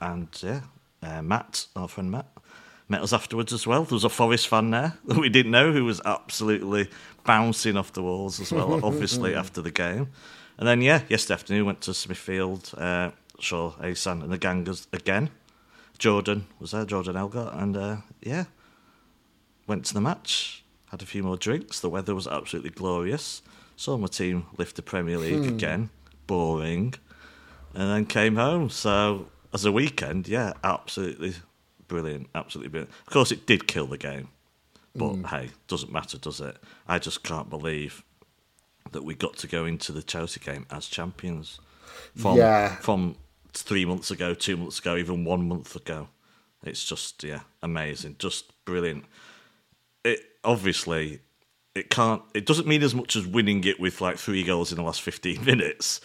and 0.00 0.28
yeah, 0.42 0.60
uh, 1.02 1.20
Matt, 1.20 1.66
our 1.76 1.88
friend 1.88 2.10
Matt, 2.10 2.26
met 2.88 3.02
us 3.02 3.12
afterwards 3.12 3.52
as 3.52 3.66
well. 3.66 3.84
There 3.84 3.96
was 3.96 4.04
a 4.04 4.08
Forest 4.08 4.48
fan 4.48 4.70
there 4.70 4.94
that 5.06 5.18
we 5.18 5.28
didn't 5.28 5.52
know 5.52 5.72
who 5.72 5.84
was 5.84 6.00
absolutely 6.04 6.88
bouncing 7.24 7.76
off 7.76 7.92
the 7.92 8.02
walls 8.02 8.40
as 8.40 8.52
well, 8.52 8.80
obviously, 8.84 9.34
after 9.34 9.60
the 9.60 9.70
game. 9.70 10.08
And 10.58 10.66
then, 10.66 10.80
yeah, 10.80 11.02
yesterday 11.08 11.34
afternoon 11.34 11.66
went 11.66 11.80
to 11.82 11.92
Smithfield, 11.94 12.72
uh, 12.78 13.10
saw 13.40 13.74
Asan 13.82 14.22
and 14.22 14.32
the 14.32 14.38
gangers 14.38 14.86
again. 14.92 15.30
Jordan 15.98 16.46
was 16.60 16.70
there, 16.70 16.84
Jordan 16.84 17.16
Elgar, 17.16 17.50
and 17.54 17.76
uh, 17.76 17.96
yeah, 18.22 18.44
went 19.66 19.84
to 19.86 19.94
the 19.94 20.00
match, 20.00 20.62
had 20.90 21.02
a 21.02 21.06
few 21.06 21.22
more 21.22 21.36
drinks. 21.36 21.80
The 21.80 21.90
weather 21.90 22.14
was 22.14 22.26
absolutely 22.26 22.70
glorious. 22.70 23.42
Saw 23.76 23.96
my 23.98 24.06
team 24.06 24.46
lift 24.56 24.76
the 24.76 24.82
Premier 24.82 25.18
League 25.18 25.42
Hmm. 25.44 25.48
again, 25.54 25.90
boring, 26.26 26.94
and 27.74 27.90
then 27.90 28.06
came 28.06 28.36
home. 28.36 28.70
So 28.70 29.26
as 29.52 29.64
a 29.64 29.72
weekend, 29.72 30.28
yeah, 30.28 30.52
absolutely 30.64 31.34
brilliant, 31.88 32.28
absolutely 32.34 32.70
brilliant. 32.70 32.92
Of 33.06 33.12
course, 33.12 33.32
it 33.32 33.46
did 33.46 33.66
kill 33.66 33.86
the 33.86 33.98
game, 33.98 34.28
but 34.94 35.14
Hmm. 35.14 35.24
hey, 35.24 35.50
doesn't 35.68 35.92
matter, 35.92 36.18
does 36.18 36.40
it? 36.40 36.56
I 36.88 36.98
just 36.98 37.22
can't 37.22 37.48
believe 37.50 38.02
that 38.92 39.02
we 39.04 39.14
got 39.14 39.36
to 39.38 39.46
go 39.46 39.64
into 39.64 39.92
the 39.92 40.02
Chelsea 40.02 40.40
game 40.40 40.66
as 40.70 40.86
champions 40.86 41.58
from 42.16 42.36
Yeah. 42.38 42.76
from 42.76 43.16
three 43.52 43.84
months 43.84 44.10
ago, 44.10 44.34
two 44.34 44.56
months 44.56 44.78
ago, 44.78 44.96
even 44.96 45.24
one 45.24 45.48
month 45.48 45.74
ago. 45.76 46.08
It's 46.62 46.84
just 46.84 47.22
yeah, 47.24 47.40
amazing, 47.62 48.16
just 48.18 48.52
brilliant. 48.64 49.04
It 50.04 50.20
obviously 50.44 51.20
it 51.74 51.90
can't. 51.90 52.22
It 52.34 52.46
doesn't 52.46 52.66
mean 52.66 52.82
as 52.82 52.94
much 52.94 53.16
as 53.16 53.26
winning 53.26 53.62
it 53.64 53.78
with 53.78 54.00
like 54.00 54.16
three 54.18 54.42
goals 54.42 54.72
in 54.72 54.76
the 54.76 54.82
last 54.84 55.02
fifteen 55.02 55.44
minutes, 55.52 56.00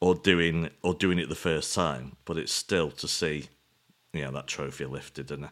or 0.00 0.14
doing 0.14 0.70
or 0.82 0.94
doing 0.94 1.18
it 1.18 1.28
the 1.28 1.34
first 1.34 1.74
time. 1.74 2.16
But 2.24 2.36
it's 2.38 2.52
still 2.52 2.90
to 2.92 3.08
see, 3.08 3.48
know, 4.24 4.32
that 4.32 4.46
trophy 4.46 4.84
lifted 4.84 5.30
and 5.30 5.48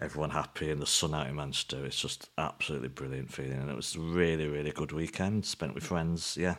everyone 0.00 0.30
happy 0.30 0.70
and 0.70 0.80
the 0.80 0.86
sun 0.86 1.14
out 1.14 1.28
in 1.28 1.36
Manchester. 1.36 1.84
It's 1.84 2.00
just 2.00 2.28
absolutely 2.38 2.88
brilliant 2.88 3.32
feeling, 3.32 3.60
and 3.60 3.70
it 3.70 3.76
was 3.76 3.96
really 3.96 4.48
really 4.48 4.72
good 4.72 4.92
weekend 4.92 5.44
spent 5.46 5.74
with 5.74 5.84
friends. 5.84 6.36
Yeah, 6.38 6.56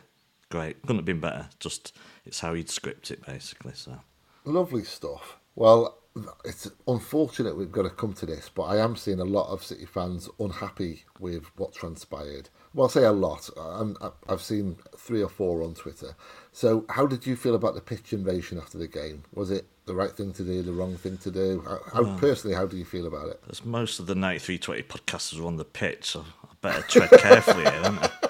great. 0.50 0.80
Couldn't 0.82 0.96
have 0.96 1.04
been 1.04 1.20
better. 1.20 1.48
Just 1.60 1.96
it's 2.24 2.40
how 2.40 2.52
you'd 2.52 2.70
script 2.70 3.10
it 3.10 3.24
basically. 3.26 3.72
So. 3.74 4.00
Lovely 4.44 4.84
stuff. 4.84 5.38
Well, 5.56 5.98
it's 6.44 6.70
unfortunate 6.86 7.56
we've 7.56 7.72
got 7.72 7.82
to 7.82 7.90
come 7.90 8.12
to 8.14 8.26
this, 8.26 8.48
but 8.48 8.62
I 8.64 8.78
am 8.78 8.96
seeing 8.96 9.20
a 9.20 9.24
lot 9.24 9.48
of 9.50 9.64
City 9.64 9.84
fans 9.84 10.28
unhappy 10.38 11.04
with 11.18 11.44
what 11.56 11.74
transpired. 11.74 12.48
Well, 12.72 12.88
I 12.88 12.90
say 12.90 13.04
a 13.04 13.12
lot. 13.12 13.50
I'm, 13.58 13.96
I've 14.28 14.40
seen 14.40 14.76
three 14.96 15.22
or 15.22 15.28
four 15.28 15.62
on 15.62 15.74
Twitter. 15.74 16.14
So, 16.52 16.84
how 16.88 17.06
did 17.06 17.26
you 17.26 17.36
feel 17.36 17.54
about 17.54 17.74
the 17.74 17.80
pitch 17.80 18.12
invasion 18.12 18.58
after 18.58 18.78
the 18.78 18.88
game? 18.88 19.24
Was 19.34 19.50
it 19.50 19.66
the 19.86 19.94
right 19.94 20.10
thing 20.10 20.32
to 20.32 20.42
do, 20.42 20.62
the 20.62 20.72
wrong 20.72 20.96
thing 20.96 21.16
to 21.18 21.30
do? 21.30 21.64
How, 21.66 22.02
how 22.04 22.16
personally, 22.18 22.56
how 22.56 22.66
do 22.66 22.76
you 22.76 22.84
feel 22.84 23.06
about 23.06 23.28
it? 23.28 23.40
As 23.48 23.64
most 23.64 24.00
of 24.00 24.06
the 24.06 24.14
9320 24.14 24.82
podcasters 24.82 25.40
are 25.40 25.46
on 25.46 25.56
the 25.56 25.64
pitch, 25.64 26.10
so 26.10 26.24
I 26.44 26.48
better 26.60 26.82
tread 26.82 27.10
carefully 27.20 27.62
here, 27.64 27.82
don't 27.82 27.98
I? 28.02 28.10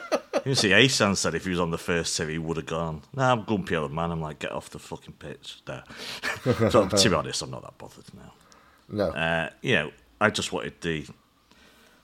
You 0.45 0.55
see, 0.55 0.73
Asan 0.73 1.17
said 1.17 1.35
if 1.35 1.43
he 1.43 1.51
was 1.51 1.59
on 1.59 1.73
the 1.73 1.79
first 1.79 2.17
tee, 2.17 2.25
he 2.25 2.39
would 2.39 2.57
have 2.57 2.67
gone. 2.67 3.03
Nah, 3.13 3.33
I'm 3.33 3.43
grumpy 3.43 3.75
old 3.75 3.91
man. 3.91 4.13
I'm 4.13 4.21
like, 4.21 4.39
get 4.39 4.53
off 4.53 4.71
the 4.71 4.79
fucking 4.79 5.15
pitch. 5.15 5.61
There. 5.67 5.83
so, 6.71 6.87
to 6.87 7.09
be 7.11 7.15
honest, 7.17 7.43
I'm 7.43 7.51
not 7.51 7.63
that 7.63 7.77
bothered 7.79 8.05
now. 8.15 8.33
No. 8.89 9.11
Uh, 9.11 9.51
you 9.61 9.75
know, 9.75 9.91
I 10.21 10.31
just 10.31 10.53
wanted 10.53 10.81
the. 10.83 11.05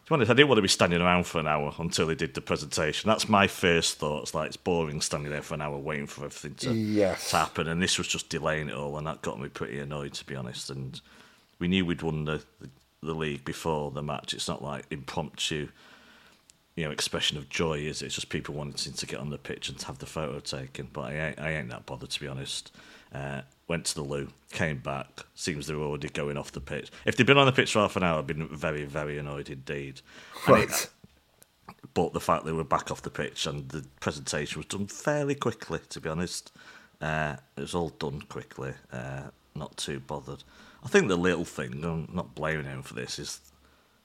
To 0.04 0.08
be 0.08 0.14
honest, 0.14 0.30
I 0.30 0.34
didn't 0.34 0.48
want 0.48 0.58
to 0.58 0.62
be 0.62 0.68
standing 0.68 1.00
around 1.00 1.26
for 1.26 1.38
an 1.38 1.46
hour 1.46 1.72
until 1.78 2.06
they 2.08 2.16
did 2.16 2.34
the 2.34 2.40
presentation. 2.40 3.08
That's 3.08 3.28
my 3.28 3.46
first 3.46 3.98
thoughts. 3.98 4.34
Like 4.34 4.48
it's 4.48 4.56
boring 4.56 5.00
standing 5.00 5.30
there 5.30 5.42
for 5.42 5.54
an 5.54 5.62
hour 5.62 5.78
waiting 5.78 6.06
for 6.08 6.24
everything 6.24 6.54
to, 6.56 6.74
Yes. 6.74 7.30
to 7.30 7.36
happen, 7.36 7.68
and 7.68 7.80
this 7.80 7.98
was 7.98 8.08
just 8.08 8.28
delaying 8.28 8.68
it 8.68 8.74
all, 8.74 8.98
and 8.98 9.06
that 9.06 9.22
got 9.22 9.40
me 9.40 9.48
pretty 9.48 9.78
annoyed, 9.78 10.14
to 10.14 10.24
be 10.26 10.34
honest. 10.34 10.70
And 10.70 11.00
we 11.60 11.68
knew 11.68 11.86
we'd 11.86 12.02
won 12.02 12.24
the, 12.24 12.42
the, 12.60 12.68
the 13.02 13.14
league 13.14 13.44
before 13.44 13.92
the 13.92 14.02
match. 14.02 14.34
It's 14.34 14.48
not 14.48 14.60
like 14.62 14.86
impromptu, 14.90 15.68
you 16.74 16.84
know, 16.84 16.90
expression 16.90 17.38
of 17.38 17.48
joy, 17.48 17.78
is 17.78 18.02
it? 18.02 18.06
It's 18.06 18.16
just 18.16 18.28
people 18.28 18.56
wanting 18.56 18.94
to 18.94 19.06
get 19.06 19.20
on 19.20 19.30
the 19.30 19.38
pitch 19.38 19.68
and 19.68 19.78
to 19.78 19.86
have 19.86 19.98
the 19.98 20.06
photo 20.06 20.40
taken. 20.40 20.88
But 20.92 21.12
I 21.12 21.14
ain't, 21.28 21.38
I 21.38 21.52
ain't 21.52 21.68
that 21.70 21.86
bothered, 21.86 22.10
to 22.10 22.20
be 22.20 22.26
honest. 22.26 22.72
Uh, 23.14 23.42
went 23.72 23.86
to 23.86 23.94
the 23.94 24.02
loo, 24.02 24.28
came 24.50 24.78
back. 24.78 25.08
Seems 25.34 25.66
they 25.66 25.74
were 25.74 25.84
already 25.86 26.08
going 26.10 26.36
off 26.36 26.52
the 26.52 26.60
pitch. 26.60 26.90
If 27.06 27.16
they'd 27.16 27.26
been 27.26 27.38
on 27.38 27.46
the 27.46 27.52
pitch 27.52 27.72
for 27.72 27.78
half 27.80 27.96
an 27.96 28.02
hour, 28.02 28.18
I'd 28.18 28.26
been 28.26 28.46
very, 28.48 28.84
very 28.84 29.16
annoyed 29.18 29.48
indeed. 29.48 30.02
It- 30.46 30.50
right. 30.50 30.88
but 31.94 32.12
the 32.12 32.20
fact 32.20 32.44
they 32.44 32.52
were 32.52 32.64
back 32.64 32.90
off 32.90 33.00
the 33.00 33.10
pitch 33.10 33.46
and 33.46 33.68
the 33.70 33.84
presentation 34.00 34.58
was 34.58 34.66
done 34.66 34.86
fairly 34.88 35.34
quickly, 35.34 35.80
to 35.88 36.00
be 36.00 36.08
honest. 36.10 36.52
Uh, 37.00 37.36
it 37.56 37.62
was 37.62 37.74
all 37.74 37.88
done 37.88 38.20
quickly, 38.28 38.74
uh, 38.92 39.22
not 39.54 39.74
too 39.78 40.00
bothered. 40.00 40.44
I 40.84 40.88
think 40.88 41.08
the 41.08 41.16
little 41.16 41.44
thing, 41.46 41.82
I'm 41.84 42.08
not 42.12 42.34
blaming 42.34 42.66
him 42.66 42.82
for 42.82 42.92
this, 42.94 43.18
is 43.18 43.40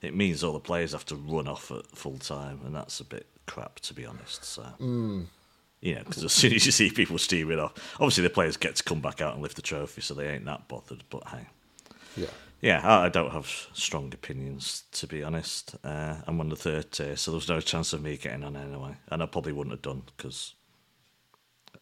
it 0.00 0.14
means 0.16 0.42
all 0.42 0.52
the 0.54 0.60
players 0.60 0.92
have 0.92 1.04
to 1.06 1.16
run 1.16 1.46
off 1.46 1.70
at 1.70 1.86
full 1.94 2.18
time, 2.18 2.60
and 2.64 2.74
that's 2.74 3.00
a 3.00 3.04
bit 3.04 3.26
crap, 3.46 3.80
to 3.80 3.92
be 3.94 4.06
honest. 4.06 4.44
So, 4.44 4.62
you 5.80 5.94
know, 5.94 6.02
because 6.04 6.24
as 6.24 6.32
soon 6.32 6.52
as 6.54 6.66
you 6.66 6.72
see 6.72 6.90
people 6.90 7.18
steaming 7.18 7.58
off, 7.58 7.74
obviously 7.94 8.22
the 8.24 8.30
players 8.30 8.56
get 8.56 8.76
to 8.76 8.82
come 8.82 9.00
back 9.00 9.20
out 9.20 9.34
and 9.34 9.42
lift 9.42 9.56
the 9.56 9.62
trophy, 9.62 10.00
so 10.00 10.14
they 10.14 10.28
ain't 10.28 10.44
that 10.46 10.68
bothered. 10.68 11.04
But 11.10 11.26
hey, 11.28 11.46
Yeah. 12.16 12.26
yeah, 12.60 12.80
I, 12.82 13.06
I 13.06 13.08
don't 13.08 13.30
have 13.30 13.46
strong 13.72 14.12
opinions 14.12 14.84
to 14.92 15.06
be 15.06 15.22
honest. 15.22 15.76
Uh, 15.84 16.16
I'm 16.26 16.40
on 16.40 16.48
the 16.48 16.56
third 16.56 16.90
tier, 16.92 17.16
so 17.16 17.30
there 17.30 17.36
was 17.36 17.48
no 17.48 17.60
chance 17.60 17.92
of 17.92 18.02
me 18.02 18.16
getting 18.16 18.44
on 18.44 18.56
anyway, 18.56 18.96
and 19.10 19.22
I 19.22 19.26
probably 19.26 19.52
wouldn't 19.52 19.72
have 19.72 19.82
done 19.82 20.02
because 20.16 20.54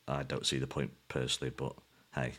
I 0.06 0.22
don't 0.22 0.46
see 0.46 0.58
the 0.58 0.66
point 0.66 0.92
personally. 1.08 1.52
But 1.56 1.74
hey, 2.14 2.32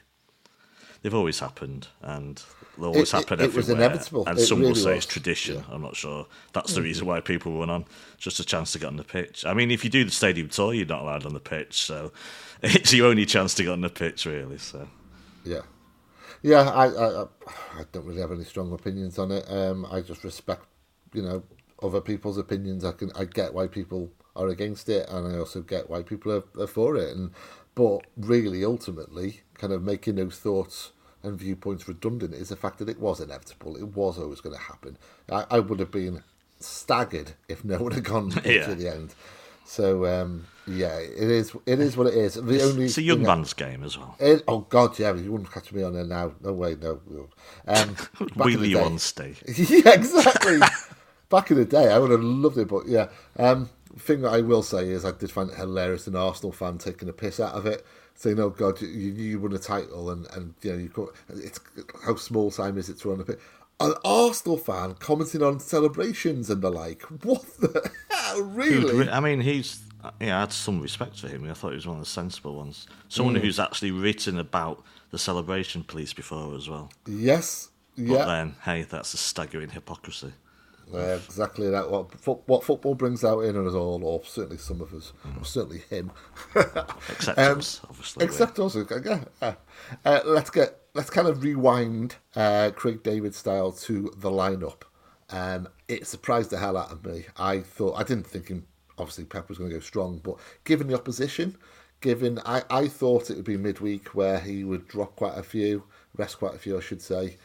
they've 1.07 1.15
always 1.15 1.39
happened, 1.39 1.87
and 2.01 2.43
they'll 2.77 2.87
always 2.87 3.13
It- 3.13 3.15
it- 3.15 3.19
happen 3.29 3.39
it 3.39 3.53
was 3.53 3.69
everywhere. 3.69 3.85
inevitable. 3.91 4.27
And 4.27 4.37
It 4.37 4.45
some 4.45 4.59
will 4.59 4.75
say 4.75 4.95
was. 4.95 5.05
it's 5.05 5.05
tradition. 5.05 5.55
Yeah. 5.55 5.63
I'm 5.73 5.81
not 5.81 5.95
sure. 5.95 6.27
That's 6.51 6.73
the 6.73 6.81
reason 6.81 7.07
why 7.07 7.21
people 7.21 7.57
run 7.57 7.69
on. 7.69 7.85
Just 8.17 8.41
a 8.41 8.43
chance 8.45 8.73
to 8.73 8.79
get 8.79 8.87
on 8.87 8.97
the 8.97 9.05
pitch. 9.05 9.45
I 9.45 9.53
mean, 9.53 9.71
if 9.71 9.85
you 9.85 9.89
do 9.89 10.03
the 10.03 10.11
stadium 10.11 10.49
tour, 10.49 10.73
you're 10.73 10.85
not 10.85 11.01
allowed 11.03 11.25
on 11.25 11.33
the 11.33 11.39
pitch, 11.39 11.81
so 11.81 12.11
it's 12.61 12.93
your 12.93 13.07
only 13.07 13.25
chance 13.25 13.53
to 13.55 13.63
get 13.63 13.71
on 13.71 13.79
the 13.81 13.89
pitch, 13.89 14.25
really. 14.25 14.57
So. 14.57 14.89
Yeah, 15.45 15.61
yeah. 16.41 16.69
I, 16.69 16.87
I, 16.87 17.21
I- 17.23 17.27
I 17.79 17.83
don't 17.93 18.05
really 18.05 18.19
have 18.19 18.33
any 18.33 18.43
strong 18.43 18.73
opinions 18.73 19.17
on 19.17 19.31
it. 19.31 19.45
Um, 19.49 19.87
I 19.89 20.01
just 20.01 20.25
respect, 20.25 20.65
you 21.13 21.21
know, 21.21 21.43
other 21.81 22.01
people's 22.01 22.37
opinions. 22.37 22.83
I 22.83 22.91
can, 22.91 23.11
I 23.15 23.23
get 23.23 23.53
why 23.53 23.67
people 23.67 24.11
are 24.35 24.49
against 24.49 24.89
it, 24.89 25.07
and 25.09 25.33
I 25.33 25.39
also 25.39 25.61
get 25.61 25.89
why 25.89 26.01
people 26.01 26.33
are, 26.33 26.43
are 26.61 26.67
for 26.67 26.97
it. 26.97 27.15
And 27.15 27.31
but 27.75 27.99
really, 28.17 28.65
ultimately, 28.65 29.41
kind 29.53 29.71
of 29.71 29.83
making 29.83 30.15
those 30.15 30.37
thoughts 30.37 30.91
and 31.27 31.37
viewpoints 31.37 31.87
redundant 31.87 32.33
is 32.33 32.49
the 32.49 32.55
fact 32.55 32.79
that 32.79 32.89
it 32.89 32.99
was 32.99 33.19
inevitable. 33.19 33.75
It 33.77 33.95
was 33.95 34.17
always 34.17 34.41
going 34.41 34.55
to 34.55 34.61
happen. 34.61 34.97
I, 35.31 35.45
I 35.51 35.59
would 35.59 35.79
have 35.79 35.91
been 35.91 36.23
staggered 36.59 37.33
if 37.47 37.63
no 37.63 37.77
one 37.77 37.91
had 37.91 38.03
gone 38.03 38.31
Yeah. 38.45 38.65
to 38.65 38.75
the 38.75 38.89
end. 38.91 39.13
So 39.65 40.05
um, 40.05 40.47
yeah, 40.65 40.97
it 40.97 41.29
is. 41.29 41.53
It 41.65 41.79
is 41.81 41.97
what 41.97 42.07
it 42.07 42.13
is. 42.13 42.35
The 42.35 42.61
only 42.63 42.85
It's 42.85 42.97
a 42.97 43.01
young 43.01 43.21
man's 43.21 43.53
game 43.53 43.83
as 43.83 43.97
well. 43.97 44.15
it, 44.17 44.41
oh 44.47 44.59
God, 44.59 44.97
yeah, 44.97 45.13
you 45.13 45.29
wouldn't 45.31 45.51
catch 45.51 45.73
me 45.73 45.83
on 45.83 45.93
there 45.93 46.05
now. 46.05 46.31
No 46.41 46.53
way, 46.53 46.75
no. 46.81 47.01
Um, 47.67 47.89
Wheelie 48.37 48.81
on 48.81 48.97
stay. 48.97 49.35
yeah, 49.45 49.91
exactly. 49.93 50.59
back 51.29 51.51
in 51.51 51.57
the 51.57 51.65
day, 51.65 51.91
I 51.91 51.99
would 51.99 52.11
have 52.11 52.23
loved 52.23 52.57
it, 52.57 52.69
but 52.69 52.87
yeah. 52.87 53.09
Um, 53.37 53.69
thing 53.97 54.21
that 54.21 54.29
I 54.31 54.39
will 54.41 54.63
say 54.63 54.87
is, 54.89 55.03
I 55.03 55.11
did 55.11 55.31
find 55.31 55.49
it 55.49 55.57
hilarious 55.57 56.07
an 56.07 56.15
Arsenal 56.15 56.53
fan 56.53 56.77
taking 56.77 57.09
a 57.09 57.13
piss 57.13 57.39
out 57.41 57.53
of 57.55 57.65
it, 57.65 57.85
saying, 58.17 58.39
"Oh 58.39 58.49
God, 58.49 58.81
you, 58.81 58.87
you 58.89 59.39
won 59.39 59.53
a 59.53 59.57
title, 59.57 60.09
and 60.11 60.27
and 60.33 60.53
you 60.61 60.71
know 60.73 60.77
you 60.77 60.89
got 60.89 61.09
it's 61.29 61.59
how 62.05 62.15
small 62.15 62.51
time 62.51 62.77
is 62.77 62.89
it 62.89 62.99
to 62.99 63.09
run 63.09 63.21
a 63.21 63.23
pit." 63.23 63.39
An 63.79 63.93
Arsenal 64.03 64.57
fan 64.57 64.95
commenting 64.95 65.43
on 65.43 65.59
celebrations 65.59 66.49
and 66.49 66.61
the 66.61 66.69
like. 66.71 67.03
What 67.23 67.45
the 67.59 67.89
hell, 68.09 68.41
really? 68.41 68.93
re- 69.05 69.09
I 69.09 69.19
mean, 69.21 69.39
he's. 69.41 69.81
Yeah, 70.21 70.37
I 70.37 70.39
had 70.41 70.53
some 70.53 70.81
respect 70.81 71.19
for 71.19 71.27
him. 71.27 71.49
I 71.49 71.53
thought 71.53 71.69
he 71.69 71.75
was 71.75 71.87
one 71.87 71.97
of 71.97 72.03
the 72.03 72.09
sensible 72.09 72.55
ones. 72.55 72.87
Someone 73.09 73.35
Mm. 73.35 73.41
who's 73.41 73.59
actually 73.59 73.91
written 73.91 74.39
about 74.39 74.83
the 75.11 75.17
celebration 75.17 75.83
police 75.83 76.13
before 76.13 76.55
as 76.55 76.69
well. 76.69 76.91
yes, 77.07 77.69
But 77.97 78.03
yeah. 78.03 78.25
then, 78.25 78.55
hey, 78.63 78.83
that's 78.83 79.13
a 79.13 79.17
staggering 79.17 79.69
hypocrisy. 79.69 80.33
Yeah, 80.93 81.15
exactly 81.15 81.69
that. 81.69 81.91
What 81.91 82.47
what 82.47 82.63
football 82.63 82.95
brings 82.95 83.23
out 83.25 83.41
in 83.41 83.67
us 83.67 83.73
all, 83.73 84.03
or 84.05 84.23
certainly 84.23 84.57
some 84.57 84.79
of 84.81 84.93
us, 84.93 85.11
or 85.37 85.43
certainly 85.43 85.79
him. 85.89 86.11
Except 87.09 87.37
Um, 87.37 87.59
us, 87.59 87.81
obviously. 87.89 88.25
Except 88.25 88.57
also, 88.59 88.85
yeah. 89.03 89.23
yeah. 89.41 89.55
Uh, 90.05 90.21
let's 90.25 90.49
get 90.49 90.79
let's 90.93 91.09
kind 91.09 91.27
of 91.27 91.43
rewind 91.43 92.15
uh, 92.35 92.71
Craig 92.73 93.03
David 93.03 93.35
style 93.35 93.71
to 93.73 94.13
the 94.17 94.29
lineup. 94.31 94.83
Um, 95.29 95.67
it 95.89 96.07
surprised 96.07 96.51
the 96.51 96.57
hell 96.57 96.77
out 96.77 96.91
of 96.91 97.05
me. 97.05 97.25
I 97.35 97.59
thought 97.59 97.99
I 97.99 98.03
didn't 98.03 98.27
think 98.27 98.47
him. 98.47 98.65
Obviously, 98.97 99.25
Pep 99.25 99.49
was 99.49 99.57
going 99.57 99.69
to 99.69 99.75
go 99.75 99.81
strong, 99.81 100.19
but 100.23 100.37
given 100.63 100.87
the 100.87 100.95
opposition, 100.95 101.57
given 102.01 102.39
I, 102.45 102.63
I 102.69 102.87
thought 102.87 103.29
it 103.29 103.35
would 103.35 103.45
be 103.45 103.57
midweek 103.57 104.15
where 104.15 104.39
he 104.39 104.63
would 104.63 104.87
drop 104.87 105.15
quite 105.17 105.37
a 105.37 105.43
few, 105.43 105.83
rest 106.15 106.39
quite 106.39 106.55
a 106.55 106.59
few, 106.59 106.77
I 106.77 106.81
should 106.81 107.01
say. 107.01 107.37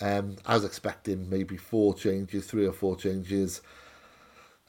Um, 0.00 0.36
I 0.44 0.54
was 0.54 0.64
expecting 0.64 1.28
maybe 1.30 1.56
four 1.56 1.94
changes, 1.94 2.46
three 2.46 2.66
or 2.66 2.72
four 2.72 2.96
changes. 2.96 3.62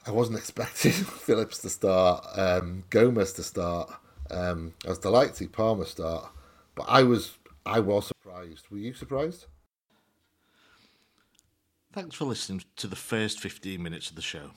I 0.06 0.10
wasn't 0.10 0.38
expecting 0.42 0.92
Phillips 0.92 1.58
to 1.58 1.70
start, 1.70 2.26
um, 2.34 2.84
Gomez 2.90 3.32
to 3.34 3.42
start. 3.42 3.90
Um, 4.30 4.74
I 4.84 4.90
was 4.90 4.98
delighted 4.98 5.32
to 5.32 5.38
see 5.38 5.46
Palmer 5.48 5.84
start, 5.84 6.30
but 6.74 6.86
I 6.88 7.02
was 7.02 7.38
I 7.64 7.80
was 7.80 8.06
surprised. 8.06 8.66
Were 8.70 8.78
you 8.78 8.94
surprised? 8.94 9.46
Thanks 11.92 12.16
for 12.16 12.26
listening 12.26 12.64
to 12.76 12.86
the 12.86 12.96
first 12.96 13.40
15 13.40 13.82
minutes 13.82 14.10
of 14.10 14.16
the 14.16 14.22
show. 14.22 14.50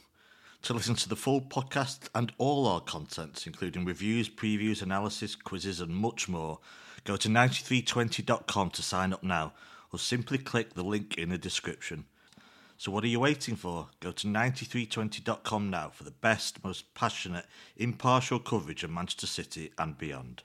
To 0.64 0.74
listen 0.74 0.96
to 0.96 1.10
the 1.10 1.16
full 1.16 1.42
podcast 1.42 2.10
and 2.14 2.32
all 2.38 2.68
our 2.68 2.82
contents, 2.82 3.48
including 3.48 3.84
reviews, 3.84 4.30
previews, 4.30 4.82
analysis, 4.82 5.36
quizzes, 5.36 5.82
and 5.82 5.96
much 5.96 6.30
more, 6.30 6.60
go 7.04 7.16
to 7.16 7.28
9320.com 7.28 8.70
to 8.70 8.84
sign 8.84 9.12
up 9.12 9.24
now, 9.24 9.54
or 9.92 10.00
simply 10.00 10.38
click 10.38 10.74
the 10.74 10.84
link 10.84 11.18
in 11.18 11.30
the 11.30 11.38
description. 11.38 12.06
So, 12.78 12.92
what 12.92 13.04
are 13.04 13.08
you 13.08 13.20
waiting 13.20 13.56
for? 13.56 13.90
Go 14.00 14.12
to 14.12 14.28
9320.com 14.28 15.70
now 15.70 15.90
for 15.90 16.04
the 16.04 16.12
best, 16.12 16.64
most 16.64 16.94
passionate, 16.96 17.46
impartial 17.78 18.40
coverage 18.40 18.84
of 18.84 18.90
Manchester 18.90 19.28
City 19.28 19.72
and 19.78 19.98
beyond. 19.98 20.44